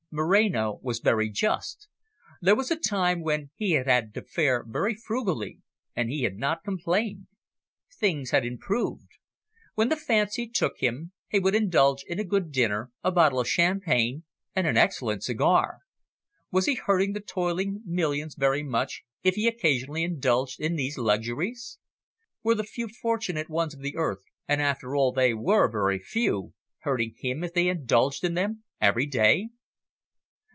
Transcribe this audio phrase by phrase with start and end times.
[0.13, 1.87] Moreno was very just.
[2.41, 5.59] There was a time when he had had to fare very frugally,
[5.95, 7.27] and he had not complained.
[7.97, 9.07] Things had improved.
[9.75, 13.47] When the fancy took him, he would indulge in a good dinner, a bottle of
[13.47, 15.77] champagne, and an excellent cigar.
[16.51, 21.77] Was he hurting the toiling millions very much if he occasionally indulged in these luxuries?
[22.43, 26.53] Were the few fortunate ones of the earth, and after all they were very few,
[26.79, 29.47] hurting him if they indulged in them every day?